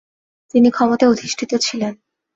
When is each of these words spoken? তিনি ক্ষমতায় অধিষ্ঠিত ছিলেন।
তিনি 0.53 0.69
ক্ষমতায় 0.71 1.11
অধিষ্ঠিত 1.11 1.51
ছিলেন। 1.61 1.93